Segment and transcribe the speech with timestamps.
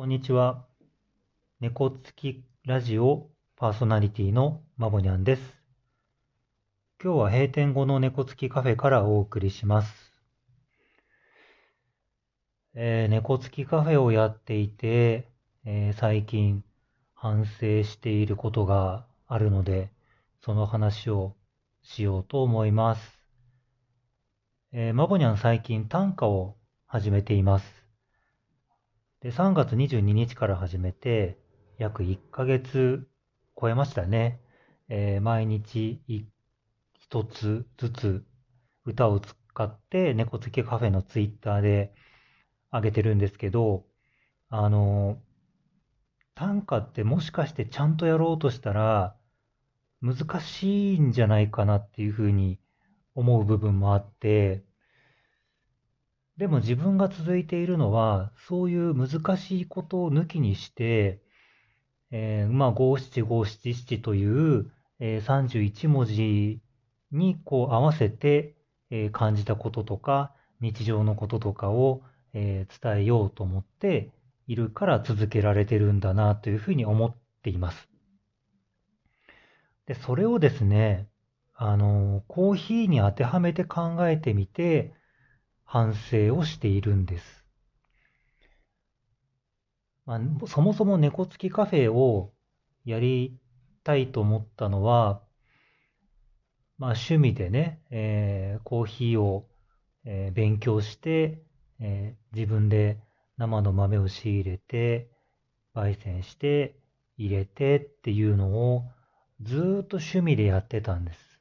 [0.00, 0.64] こんにちは。
[1.60, 5.42] 猫つきラジオパーソナリティのまぼにゃんです。
[7.04, 9.92] 今日は閉店後の猫つきカフェからお送りします。
[12.72, 15.28] えー、猫つきカフェをやっていて、
[15.66, 16.64] えー、最近
[17.12, 19.90] 反省していることがあるので、
[20.42, 21.34] その話を
[21.82, 23.20] しようと思います。
[24.72, 26.56] えー、まぼにゃん最近短歌を
[26.86, 27.79] 始めています。
[29.20, 31.38] で、3月22日から始めて、
[31.78, 33.06] 約1ヶ月
[33.60, 34.40] 超えましたね。
[34.88, 36.00] えー、毎日
[36.98, 38.24] 一つずつ
[38.86, 41.92] 歌を使って猫つきカフェのツイッターで
[42.72, 43.84] 上げてるんですけど、
[44.48, 45.20] あの、
[46.34, 49.14] 短歌ってもしかしてちゃんとやろうとしたら
[50.00, 52.58] 難しいんじゃないかなっていうふうに
[53.14, 54.64] 思う部分もあって、
[56.40, 61.20] でも自分が続いているのは、そういう難しいことを抜きにして、
[62.10, 66.62] えー、まあ、五七五七七という、えー、31文字
[67.12, 68.54] にこう合わせて、
[68.90, 72.00] えー、感じたこととか、日常のこととかを、
[72.32, 74.08] えー、伝えようと思って
[74.46, 77.86] いるから続けられてるんだなというふうに思っています。
[79.84, 81.06] で、それをですね、
[81.54, 84.94] あの、コーヒーに当てはめて考えてみて、
[85.72, 87.44] 反省をしているんです。
[90.04, 92.32] まあ、そもそも猫付きカフェを
[92.84, 93.38] やり
[93.84, 95.22] たいと思ったのは、
[96.76, 99.46] まあ、趣味でね、えー、コーヒーを、
[100.04, 101.40] えー、勉強して、
[101.78, 102.98] えー、自分で
[103.38, 105.08] 生の豆を仕入れて、
[105.76, 106.80] 焙煎して、
[107.16, 108.86] 入れてっていうのを
[109.40, 111.40] ずっと趣味でやってたんです。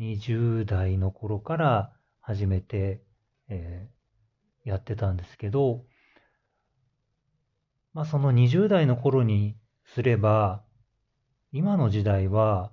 [0.00, 3.02] 20代の頃から始めて、
[3.48, 5.84] えー、やってたんですけど、
[7.92, 10.62] まあその20代の頃にすれば、
[11.52, 12.72] 今の時代は、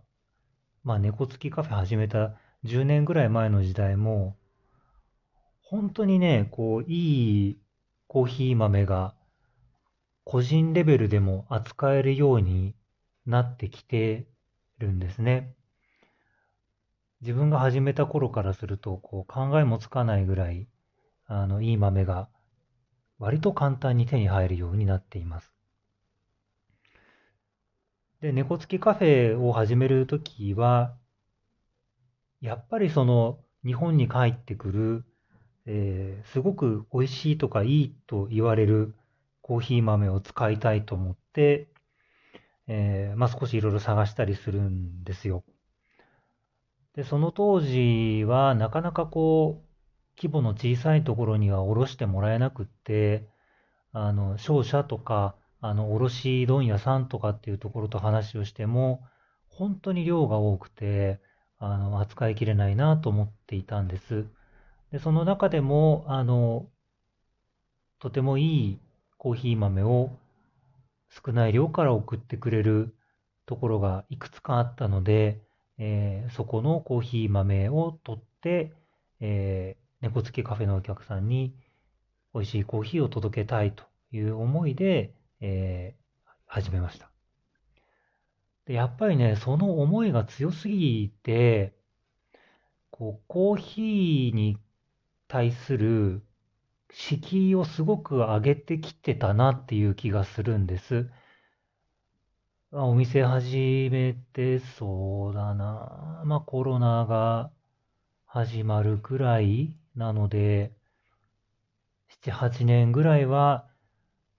[0.84, 2.36] まあ猫付きカフェ始めた
[2.66, 4.38] 10年ぐらい前の時代も、
[5.62, 7.62] 本当にね、こう、いい
[8.08, 9.16] コーヒー豆が
[10.24, 12.76] 個人レベルでも扱えるように
[13.26, 14.28] なってきて
[14.78, 15.57] るんですね。
[17.22, 20.68] 自分が始めた頃からすると、こう考えもつかないぐらい、
[21.26, 22.30] あの、いい豆が
[23.20, 25.52] 割と簡単に手に入るようになっています。
[28.22, 30.96] で、猫付きカフェを始めるときは、
[32.42, 35.06] やっぱりその日本に帰ってくる、
[35.66, 38.96] えー、すごく美味しいとかいいと言われる
[39.42, 41.68] コーヒー豆を使いたいと思って、
[42.68, 45.44] えー、まあ、少しいろいろ探したりするんですよ。
[46.98, 49.68] で、その当時はなかなかこう、
[50.18, 53.30] 規模の小さいところには卸してもらえなくって、
[53.94, 59.04] あの、商社とか、あの、卸問屋さんとかっていうところと話をしても、
[59.48, 61.22] 本当に量が多くて、
[61.60, 64.26] あの、扱いきれないなと思っていたんです。
[64.92, 66.66] で、その中でも、あの、
[68.00, 68.80] とてもいい
[69.20, 70.10] コーヒー豆を
[71.10, 72.96] 少ない量から送ってくれる
[73.46, 75.46] ところがいくつかあったので、
[75.80, 78.74] えー、そこのコーヒー豆を取って、
[79.20, 81.56] えー、猫付きカフェのお客さんに
[82.34, 87.10] 美味しいコーヒーを届けたいという思いで、えー、始めました
[88.66, 88.74] で。
[88.74, 91.74] やっぱりね、その思いが強すぎて、
[92.92, 94.58] こう、コーヒーに
[95.28, 96.22] 対する
[96.92, 101.10] 敷居をすごく上げてきてたなっていう気がするんです。
[102.74, 106.22] あお店始めてそうだな。
[106.26, 107.50] まあコロナが
[108.26, 110.74] 始まるくらいなので、
[112.26, 113.66] 7、8年ぐらいは、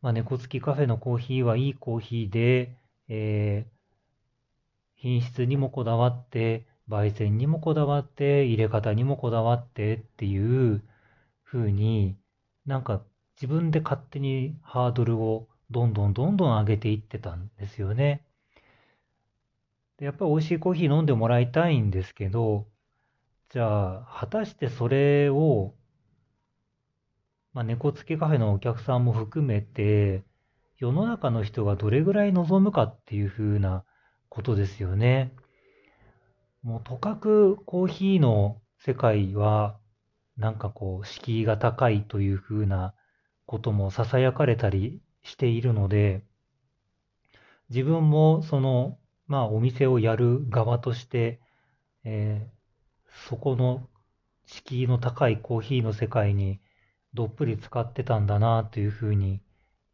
[0.03, 2.77] まあ猫付きカフェのコーヒーはいいコーヒーで、
[3.09, 3.71] えー、
[4.97, 10.83] 品質にもこだわって、焙煎にもこだわって、入れ方にもこだわってっていう
[11.44, 12.15] 風に、
[12.67, 13.02] なんか
[13.37, 18.23] 自分で勝手にハードルをどんどんどんどん上げていってたんですよね。
[19.99, 22.67] でやっぱり美味しいコーヒー飲んでもらいたいんですけど、
[23.50, 25.75] じゃあ、果たしてそれを、
[27.53, 30.23] まあ、猫付きカフェのお客さんも含めて、
[30.77, 33.85] 世の中の人がどれぐらい望むかっていう風な
[34.29, 35.33] ことですよね。
[36.62, 39.79] もうとかくコーヒーの世界は、
[40.37, 42.95] なんかこう、敷居が高いという風な
[43.47, 46.23] ことも囁かれたりしているので、
[47.71, 51.40] 自分もその、まあお店をやる側として、
[52.04, 53.88] えー、そこの
[54.46, 56.60] 敷居の高いコーヒーの世界に
[57.14, 59.40] どっぷり使ってたんだなというふうに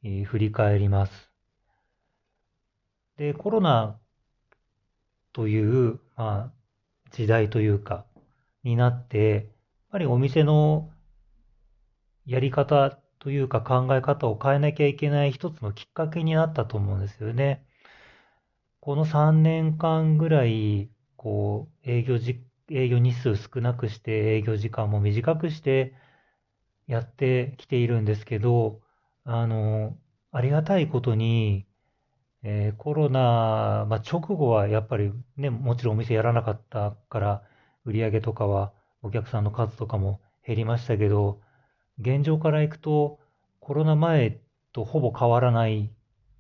[0.05, 1.31] えー振り返ります。
[3.17, 3.99] で、コロナ
[5.33, 6.53] という、まあ、
[7.11, 8.05] 時代というか、
[8.63, 9.45] になって、やっ
[9.93, 10.91] ぱりお店の
[12.27, 17.65] やり方というか考え方を変えなきゃいけない一つのきっかけになったと思うんですよね。
[18.85, 25.95] この3年間ぐらい、こう、営業じ、営業日数少なくして、営業時間も短くして、
[26.87, 28.83] やってきているんですけど、
[29.25, 29.99] あの、
[30.33, 31.67] ありがたいことに、
[32.45, 37.45] えーコロナ、まあ、直後はやっぱりね、もちろんお店やらなかったから、
[37.85, 38.73] 売り上げとかは、
[39.03, 41.41] お客さんの数とかも減りましたけど、
[42.01, 43.21] 現状からいくと、
[43.61, 44.41] コロナ前
[44.73, 45.91] とほぼ変わらない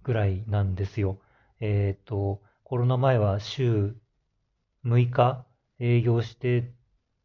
[0.04, 1.20] ぐらいなんですよ。
[1.60, 3.96] えっと、コロナ前は週
[4.84, 5.46] 6日
[5.78, 6.72] 営業して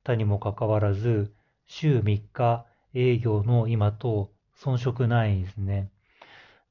[0.04, 1.34] たにもかかわらず、
[1.68, 5.92] 週3日営業の今と遜色ないですね。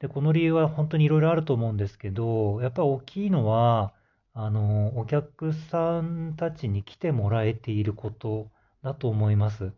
[0.00, 3.94] で、この理由は本当にいろいろあると思うんですけど、やっぱり大きいのは、
[4.34, 8.50] あの、お客さんたちに来てもらえていること
[8.82, 9.72] だと思います。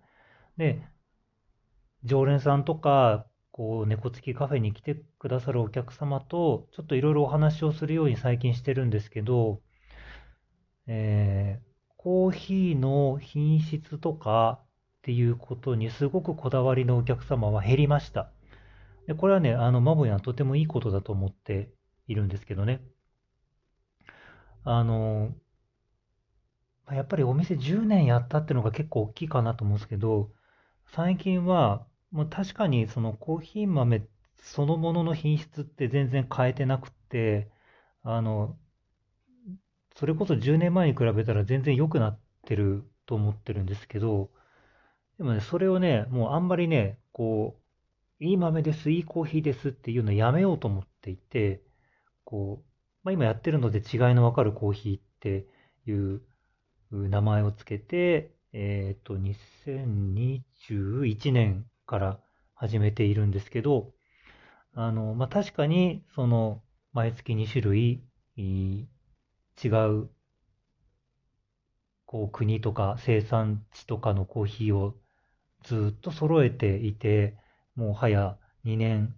[0.58, 0.82] で、
[2.04, 9.62] 常連さんとか、こう、猫付きカフェに来てくださるお客様と、ちょっといろいろお話をするように最近してるんですけど、
[10.86, 11.70] えー
[12.02, 14.66] コーヒーの品質とかっ
[15.02, 18.32] ていうことにすごくこだわりのお客様は減りました。
[19.06, 21.70] で、これはね、あの、マボヤンとてもいいことだと思って
[22.08, 22.82] いるんですけどね。
[24.64, 25.34] あの、
[26.92, 30.30] やっぱりお店10年やったっていうのが結構大きいかなと思うんですけど、
[30.86, 34.06] 最近はもう確かにそのコーヒー豆
[34.38, 37.50] そのものの品質って全然変えてなくて、
[38.02, 38.58] あの、
[39.94, 44.30] それこそ10年前に比べたら全然良くなってると思ってるんですけど、
[45.18, 47.60] でもね、それをね、もうあんまりね、こ
[48.20, 51.62] う、いい豆です、いいコーヒーですっていうのやめようと思っていて、
[52.24, 52.66] こう、
[53.04, 55.46] まあ、今やってるので違いのわかるコーヒーって
[55.86, 56.22] いう
[56.92, 62.20] 名前をつけて、えっと、2021年から
[62.54, 63.92] 始めているんですけど、
[64.74, 68.04] あの、まあ、確かに、その、毎月2種類、
[68.36, 68.86] い
[69.62, 70.08] 違う、
[72.06, 74.94] こう、国とか生産地とかのコーヒーを
[75.64, 77.36] ずっと揃えていて、
[77.74, 79.16] もう早2年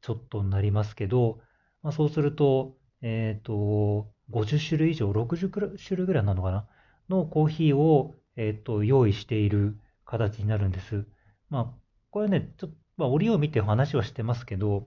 [0.00, 1.40] ちょっとになりますけど、
[1.82, 6.66] まあ、そうすると、えっと、50種類以上、60種類ぐらいなのかな
[7.10, 11.06] のコーヒーを、えっと、用意している形になるんです。
[11.50, 11.83] まあ、
[12.14, 14.86] これね、ちょっと、まあ、折を見て話はしてますけど、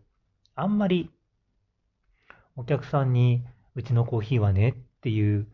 [0.56, 1.12] あんまり
[2.56, 3.44] お客さんに、
[3.76, 5.46] うちのコーヒーはねっていう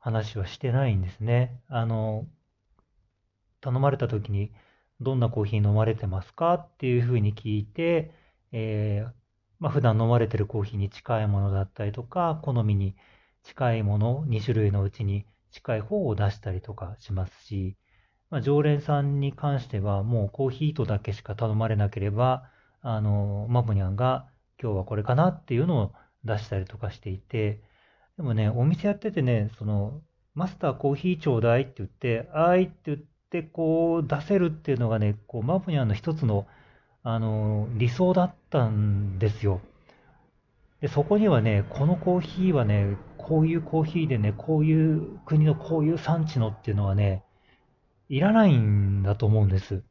[0.00, 1.60] 話はしてないんですね。
[1.68, 2.26] あの、
[3.60, 4.50] 頼まれた時に、
[5.00, 6.54] どんなコーヒー飲まれてますか？
[6.54, 8.10] っていうふうに聞いて、
[8.50, 9.12] えー
[9.60, 12.96] まあ、普段飲まれてるコーヒーに近いものだったりとか、好みに
[13.44, 17.76] 近いもの、2種類のうちに近い方を出したりとかしますし、
[18.30, 22.44] まあ、常連さんに関してはもうコーヒーとだけしか頼まれなければ、
[22.80, 24.28] あの、マブニャンが
[24.62, 25.92] 今日はこれかなっていうのを
[26.24, 27.60] 出したりとかしていて、
[28.16, 30.00] でもね、お店やっててね、その、
[30.34, 32.98] マスターコーヒーちょうだいって言って、あーいって言っ
[33.30, 36.46] て、こう出せるっていうのがね、こう、マブニャンの一つの、
[37.02, 39.60] あの、理想だったんですよ。
[40.80, 47.24] で、そこにはね、このコーヒーはね、こういうコーヒーでね、こういう国のこういう産地のっていうのはね、
[48.10, 49.84] いらないんだと思うんです。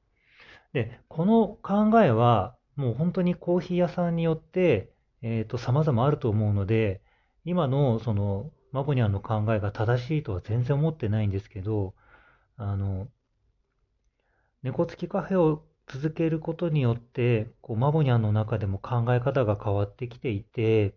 [0.74, 7.02] で、この考えは、もう本当にコーヒー屋さんによって、えっと、様々あると思うので、
[7.46, 11.96] 今のその、マボニャンの考えが正しいとは全然思ってないんですけど、
[12.58, 13.10] あの、
[14.64, 20.96] 猫付きカフェを続けることによって、こう、マボニャンの中でも考え方が変わってきていて、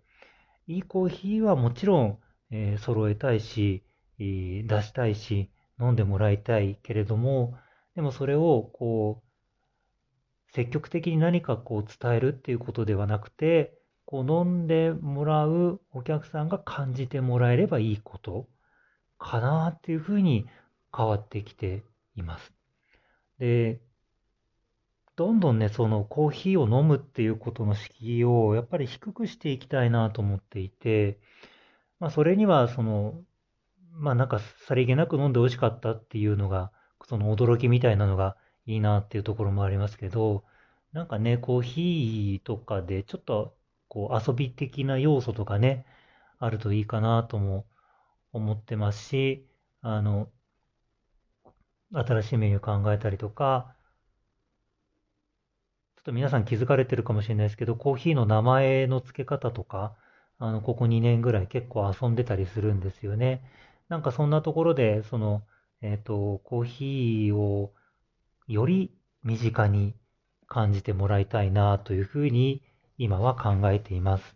[0.68, 3.84] いいコーヒーはもちろん、えー揃えたいし、
[4.18, 5.50] 出したいし、
[5.82, 7.58] 飲んでもらいたいけれども、
[7.94, 13.74] でもそれを、こう、積極的に何かこう伝えるっていうことではなくて、
[14.04, 18.48] こう飲んでもらうお客さんが感じてもらえればいいこと
[19.18, 20.46] かなっていうふうに
[20.94, 21.82] 変わってきて
[22.14, 22.52] います。
[23.38, 23.80] で、
[25.16, 31.18] どんどんね、そのコーヒーを飲むっていうことの敷居をやっぱり低くしていきたいなと思っていて、
[31.98, 33.14] まあそれにはその、
[33.92, 36.72] まあなんかさりげなく飲んで美味しかったっていうのが、
[37.06, 40.44] その驚きみたいなのがいいなっていうところもありますけど、
[40.92, 43.56] なんかね、コーヒーとかでちょっと
[43.88, 45.86] こう遊び的な要素とかね、
[46.38, 47.66] あるといいかなとも
[48.32, 49.46] 思ってますし、
[49.80, 50.30] あの、
[51.92, 53.76] 新しいメニュー考えたりとか、
[55.96, 59.94] ちょっと皆さん気づかれてるかもしれないですけど、コーヒーの名前の付け方とか、
[60.38, 63.44] あの、ここ2年ぐらい結構遊んでたりするんですよね。
[63.92, 65.42] なんかそんなところで、その、
[65.82, 67.74] えっ、と、コーヒーを
[68.48, 68.90] より
[69.22, 69.94] 身近に
[70.46, 72.62] 感じてもらいたいなというふうに
[72.96, 74.34] 今は考えています。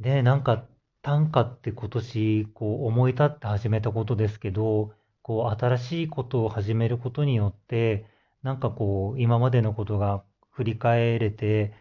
[0.00, 0.66] で、なんか
[1.00, 8.04] 短歌って今年こう思い立って始めたことですけど、こう新しいことを始めることによって、
[8.42, 11.72] なんかこう今までのことが振り返れて、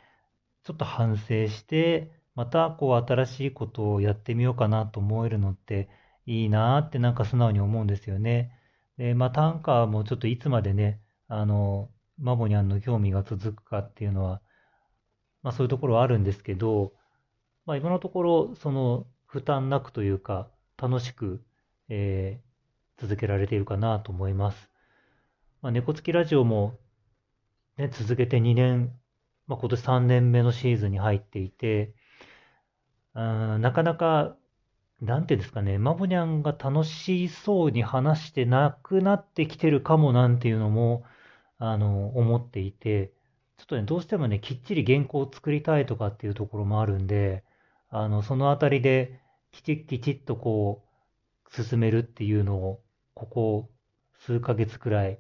[0.64, 5.90] ちょっと反省して、またこう新しいことをやってみようかなと思えるのって
[6.26, 8.52] いいなってなんか素直に思うんですよね。
[8.98, 14.42] で、まあ短歌もちょっといつまでね、あの、マボニャンの興味が続くかっていうのは、
[15.44, 16.94] まあそういうところはあるんですけど、
[17.66, 21.44] まあ今のところ、その負担なくというか、楽しく、
[21.90, 24.70] えー、続けられているかなと思います。
[25.62, 26.80] まあ、猫つきラジオも、
[27.78, 29.00] ね、続けて2年、
[29.48, 31.94] まあ、今年3年目のシーズンに入っていて、
[33.14, 34.38] あなかなか
[35.02, 41.06] なんていうんですかね、マボニャンが楽しそうに話してなくなってきてるかもなんていうのも、
[41.58, 43.12] あの、思っていて、
[43.58, 47.44] ちょっとね、どうしてもね、きっちり原稿を作りたいとかっていうところもあるんで、
[47.90, 49.20] あの、そのあたりで、
[49.52, 50.84] きちっきちっとこ
[51.52, 52.84] う、進めるっていうのを、
[53.16, 53.72] ここ
[54.20, 55.20] 数ヶ月くらい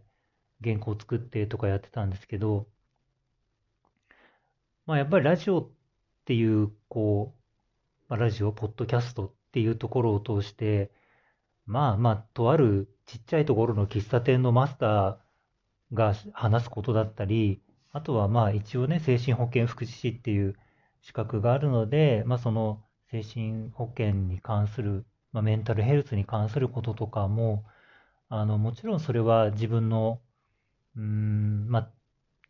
[0.64, 2.68] 原稿を作ってとかやってたんですけど、
[4.86, 5.70] まあやっぱりラジオっ
[6.26, 7.41] ていう、こう、
[8.12, 10.92] まあ、ラジオ、ポッドキャストっていうところを通して、
[11.66, 15.16] まあまあ、とあるちっちゃいところの喫茶店のマスター
[15.94, 17.62] が話すことだったり、
[17.94, 20.58] あとはまあ一応ね、精神保健福祉士っていう
[21.02, 27.64] 資格があるので、まあその精神保健に関する、まあ、メンタルヘルスに関することとかも、
[28.28, 30.20] あの、もちろんそれは自分の、
[30.98, 31.90] うん、まあ、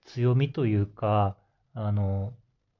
[0.05, 1.37] 強みというか、
[1.75, 2.33] あの、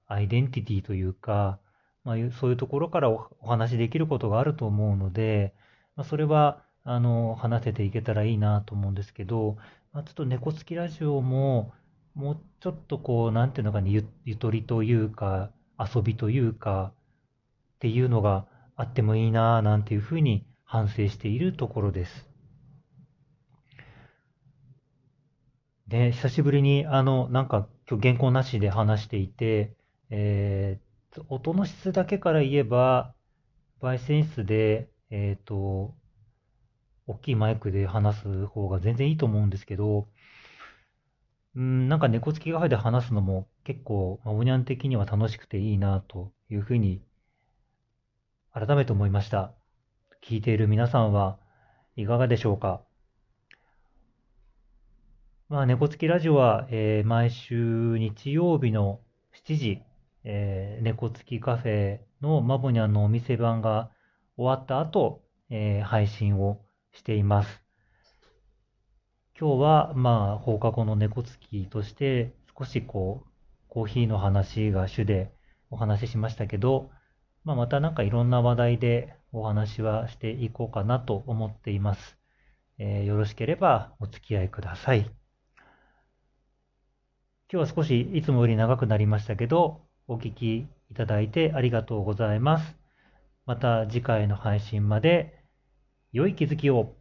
[0.08, 1.60] アイデンティティというか、
[2.04, 5.54] まあ、そういうところからお話しできることがあると思うので、
[5.96, 9.58] まあ、それは、あの、話せていけたらいいなと思うんですけど、
[9.94, 11.74] まあ、ちょっと猫つきラジオも、
[12.16, 16.94] もうちょっとこう、なんていうのかね、ゆゆとりというか、遊びというか、
[17.76, 22.28] っていうのがあってもいいななんていうふうに反省しているところです。
[25.88, 29.76] で、久しぶりに、あの、なんか今日原稿なしで話していて、
[30.10, 30.91] えー、
[31.28, 33.14] 音の質だけから言えば、
[33.82, 35.96] 焙煎室で、えっ、ー、と、
[37.08, 40.08] 大きいマイクで話す方が全然いいと思うんですけど、
[41.56, 47.02] うん、なんか猫付きカフェで話すのも結構、まあ、おにゃん的には楽しくていいなというふうに
[48.54, 49.54] 改めて思いました。
[50.24, 51.40] 聞いている皆さんは
[51.98, 52.82] いかがでしょうか？
[55.50, 59.02] まあ、猫付きラジオは、えー、毎週日曜日の
[59.46, 59.82] 7時、
[60.24, 63.92] えー、猫付きカフェのマボニャンのお店番が
[64.38, 66.62] 終わった後、えー、配信を
[66.94, 67.62] しています。
[69.40, 73.30] 今日は、まあ、放課後の猫付きとして、少しこう、
[73.68, 75.32] コーヒーの話が主で
[75.70, 76.92] お話ししましたけど、
[77.44, 82.18] まあ、またなんかいろんな話題でお話はしていこうかなと思っています。
[82.78, 85.00] えー、よろしければお付き合いください。
[87.52, 90.58] 今日は少しいつもより長くなりましたけど、お聞き
[90.90, 92.76] いただいてありがとうございます。
[93.46, 95.42] また次回の配信まで
[96.12, 96.94] 良い気づきを。